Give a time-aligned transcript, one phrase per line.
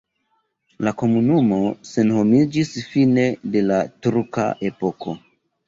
[0.87, 1.59] La komunumo
[1.91, 5.19] senhomiĝis fine de la turka epoko.